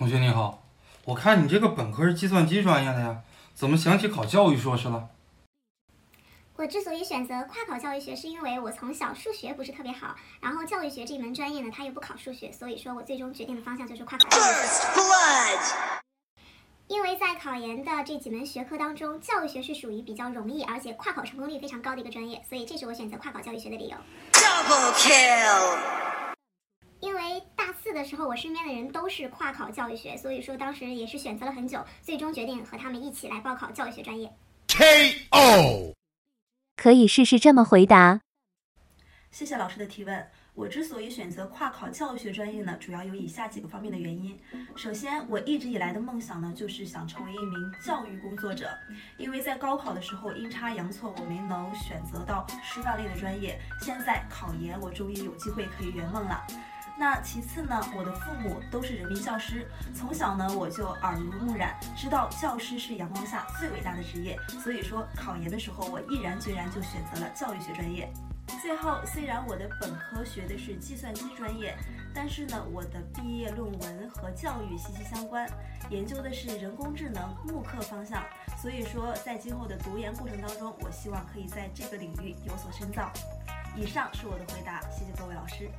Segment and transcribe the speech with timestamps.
[0.00, 0.62] 同学你好，
[1.04, 3.20] 我看你这个本科是计算机专业的呀，
[3.54, 5.10] 怎么想起考教育硕士了？
[6.56, 14.86] 我之所以选择跨考教育学，是因为我从小数学不是特别好，然后教育学这门专业呢，它又不考数学，所以说我最终决定的方向就是跨考教育学。
[16.86, 23.98] 因为在考研的这几门学科当中，教育学是属于比较容易，而且跨考成功率非常高的一个专业，所以这是我选择跨考教育学的理由。
[24.32, 26.19] Double kill。
[27.92, 34.32] 的时候，我身边的人都是跨考教育学，所以说当时也是选择了很久，最终决定和他们一起来报考教育学专业。
[34.68, 35.94] KO。
[36.76, 38.20] 可以试试这么回答。
[39.30, 40.26] 谢谢老师的提问。
[40.54, 44.38] 我之所以选择跨考教育学专业呢，主要有以下几个方面的原因。
[44.76, 48.68] 首先，我一直以来的梦想呢，就是想成为一名教育工作者。
[49.16, 53.58] 因为在高考的时候阴差阳错，我没能选择到师范类的专业。
[53.80, 56.44] 现在考研，我终于有机会可以圆梦了。
[57.00, 64.38] 那其次呢，我的父母都是人民教师，从小呢我就耳濡目染，知道教师是阳光下最伟大的职业。
[64.62, 68.12] 所以说，考研的时候，我毅然决然就选择了教育学专业。
[68.60, 71.74] 最后，虽然我的本科学的是计算机专业，
[72.14, 75.48] 但是呢，我的毕业论文和教育息息相关，
[75.88, 78.22] 研究的是人工智能慕课方向。
[78.60, 83.10] 所以说，在今后的读研过程当中，我希望可以在这个领域有所深造。
[83.74, 85.70] 以上是我的回答，谢谢各位老师。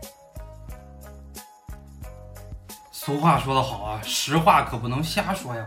[3.03, 5.65] 俗话说得好啊，实话可不能瞎说呀。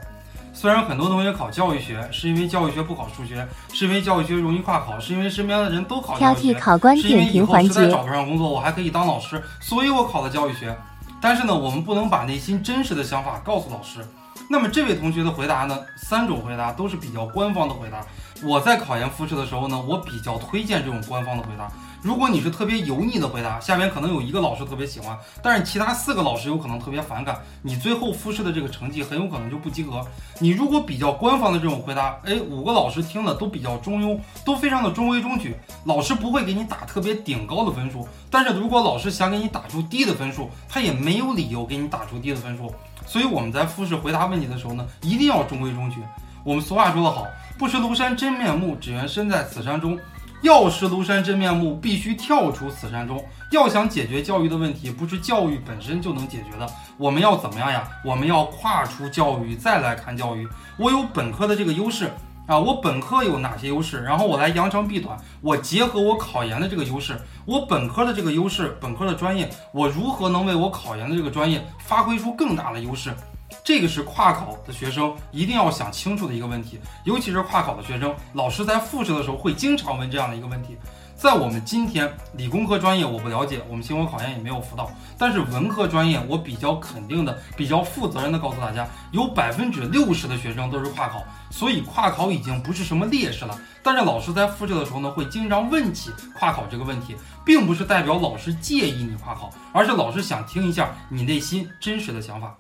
[0.53, 10.79] 虽然很多同学考教育学是因为教育学不考数学，是因为教育学容易跨考，是因为身边的人都考教育学，是因为以后实在找不上工作，我还可以当老师，所以我考了教育学。
[11.21, 14.07] 但是呢，我们不能把内心真实的想法告诉老师。
[14.49, 18.07] 那么这位同学的回答呢，三种回答都是比较官方的回答。
[18.45, 21.69] 我在考研复试的时候呢，我比较推荐这种官方的回答。
[22.05, 30.07] 如果你是特别油腻的回答，下面可能有一个老师特别喜欢，但是其他四个老师有可能特别反感，你最后复试的这个成绩很有可能就不及格。
[30.39, 38.07] 你如果比较官方的这种回答，哎，五个老师听了都比较中庸，都非常的中规中矩，老师不会给你打特别顶高的分数。
[38.31, 42.71] 但是如果老师想给你打出低的分数，他也没有理由给你打出低的分数。
[43.07, 46.03] 所以我们在复试回答问题的时候呢，一定要中规中矩。
[46.45, 47.27] 我们俗话说得好，
[47.59, 49.99] 不识庐山真面目，只缘身在此山中。
[50.45, 53.25] 要识庐山真面目，必须跳出此山中。
[53.51, 56.71] 要想解决教育的问题，不是教育本身就能解决的。
[56.99, 57.89] 我们要怎么样呀？
[58.05, 60.47] 我们要跨出教育，再来看教育。
[60.77, 62.11] 我有本科的这个优势
[62.47, 64.03] 啊，我本科有哪些优势？
[64.03, 73.17] 然后我来扬长避短，我结合我考研的这个优势，我本科的这个优势，本科的专业，我如何能为我考研的这个专业发挥出更大的优势？
[73.65, 80.77] 这个是跨考的学生一定要想清楚的一个问题，尤其是跨考的学生，老师在复试的时候会经常问这样的一个问题。
[81.17, 84.91] 在我们今天理工科专业，我不了解，我们新闻考研也没有辅导。
[85.17, 93.59] 但是文科专业，我比较肯定的、比较负责任的告诉大家，有百分之六十的学生都是跨考，所以跨考已经不是什么劣势了。
[93.83, 97.17] 但是老师在复试的时候呢，会经常问起跨考这个问题，
[97.47, 102.55] 并不是代表老师介意你跨考，而是老师想听一下你内心真实的想法。